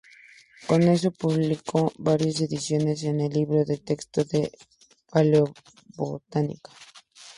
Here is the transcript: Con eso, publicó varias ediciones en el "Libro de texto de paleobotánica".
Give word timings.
Con 0.65 0.81
eso, 0.81 1.11
publicó 1.11 1.93
varias 1.99 2.41
ediciones 2.41 3.03
en 3.03 3.21
el 3.21 3.31
"Libro 3.33 3.63
de 3.65 3.77
texto 3.77 4.23
de 4.25 4.51
paleobotánica". 5.11 6.71